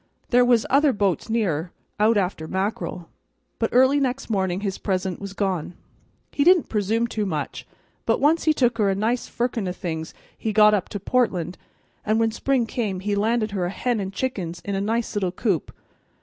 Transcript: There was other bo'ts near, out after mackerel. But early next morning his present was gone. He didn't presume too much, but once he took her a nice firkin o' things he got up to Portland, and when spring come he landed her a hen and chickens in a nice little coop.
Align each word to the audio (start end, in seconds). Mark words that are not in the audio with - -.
There 0.31 0.43
was 0.43 0.65
other 0.67 0.93
bo'ts 0.93 1.29
near, 1.29 1.69
out 1.99 2.17
after 2.17 2.47
mackerel. 2.47 3.07
But 3.59 3.69
early 3.71 3.99
next 3.99 4.31
morning 4.31 4.61
his 4.61 4.79
present 4.79 5.21
was 5.21 5.33
gone. 5.33 5.75
He 6.31 6.43
didn't 6.43 6.69
presume 6.69 7.05
too 7.05 7.23
much, 7.27 7.67
but 8.07 8.19
once 8.19 8.45
he 8.45 8.51
took 8.51 8.79
her 8.79 8.89
a 8.89 8.95
nice 8.95 9.27
firkin 9.27 9.67
o' 9.67 9.71
things 9.71 10.15
he 10.35 10.53
got 10.53 10.73
up 10.73 10.89
to 10.89 10.99
Portland, 10.99 11.55
and 12.03 12.19
when 12.19 12.31
spring 12.31 12.65
come 12.65 13.01
he 13.01 13.13
landed 13.13 13.51
her 13.51 13.65
a 13.65 13.69
hen 13.69 13.99
and 13.99 14.11
chickens 14.11 14.59
in 14.65 14.73
a 14.73 14.81
nice 14.81 15.15
little 15.15 15.31
coop. 15.31 15.71